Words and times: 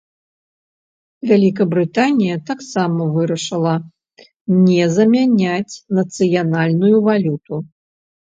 Вялікабрытанія 1.31 2.35
таксама 2.49 3.01
вырашыла 3.17 3.75
не 4.69 4.83
замяняць 4.97 5.75
нацыянальную 6.01 6.95
валюту. 7.11 7.63